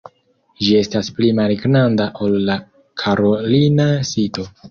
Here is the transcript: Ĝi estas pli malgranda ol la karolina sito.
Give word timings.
Ĝi 0.67 0.71
estas 0.77 1.09
pli 1.17 1.27
malgranda 1.39 2.07
ol 2.27 2.33
la 2.47 2.57
karolina 3.05 3.89
sito. 4.15 4.49